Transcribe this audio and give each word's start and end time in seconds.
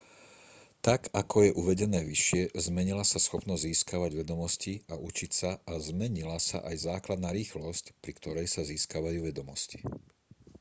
tak 0.87 1.01
ako 1.21 1.37
je 1.45 1.55
uvedené 1.61 1.99
vyššie 2.11 2.43
zmenila 2.65 3.03
sa 3.07 3.19
schopnosť 3.25 3.61
získavať 3.71 4.11
vedomosti 4.17 4.73
a 4.91 4.97
učiť 5.09 5.29
sa 5.39 5.51
a 5.61 5.73
zmenila 5.89 6.37
sa 6.49 6.57
aj 6.69 6.75
základná 6.89 7.29
rýchlosť 7.39 7.85
pri 8.03 8.11
ktorej 8.19 8.47
sa 8.55 8.61
získavajú 8.71 9.19
vedomosti 9.29 9.77